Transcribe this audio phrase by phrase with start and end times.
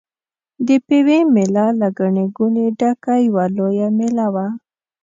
[0.67, 4.47] د پېوې مېله له ګڼې ګوڼې ډکه یوه لویه مېله وه.